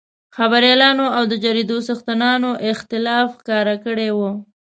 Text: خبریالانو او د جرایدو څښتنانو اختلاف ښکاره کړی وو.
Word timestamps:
خبریالانو 0.37 1.05
او 1.17 1.23
د 1.31 1.33
جرایدو 1.43 1.77
څښتنانو 1.87 2.51
اختلاف 2.71 3.27
ښکاره 3.39 3.75
کړی 3.85 4.09
وو. 4.17 4.31